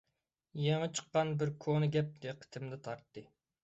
يېڭى 0.61 0.87
چىققان 1.01 1.35
بىر 1.43 1.53
كونا 1.67 1.93
گەپ 1.99 2.13
دىققىتىمنى 2.27 2.85
تارتتى. 2.91 3.31